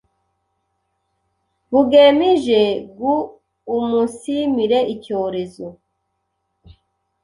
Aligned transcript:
bugemije 1.71 2.61
guumunsimire 2.97 4.79
icyorezo. 4.93 5.65